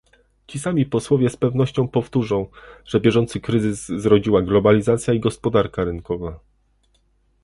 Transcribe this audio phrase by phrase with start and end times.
[0.47, 2.47] Ci sami posłowie z pewnością powtórzą,
[2.85, 6.39] że bieżący kryzys zrodziła globalizacja i gospodarka rynkowa